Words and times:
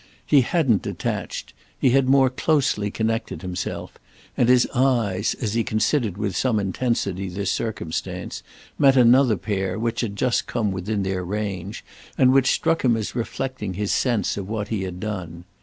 He 0.25 0.41
hadn't 0.41 0.81
detached, 0.81 1.53
he 1.79 1.91
had 1.91 2.09
more 2.09 2.31
closely 2.31 2.89
connected 2.89 3.43
himself, 3.43 3.99
and 4.35 4.49
his 4.49 4.65
eyes, 4.73 5.35
as 5.39 5.53
he 5.53 5.63
considered 5.63 6.17
with 6.17 6.35
some 6.35 6.59
intensity 6.59 7.29
this 7.29 7.51
circumstance, 7.51 8.41
met 8.79 8.97
another 8.97 9.37
pair 9.37 9.77
which 9.77 10.01
had 10.01 10.15
just 10.15 10.47
come 10.47 10.71
within 10.71 11.03
their 11.03 11.23
range 11.23 11.85
and 12.17 12.33
which 12.33 12.49
struck 12.49 12.83
him 12.83 12.97
as 12.97 13.13
reflecting 13.13 13.75
his 13.75 13.91
sense 13.91 14.37
of 14.37 14.49
what 14.49 14.69
he 14.69 14.85
had 14.85 14.99
done. 14.99 15.43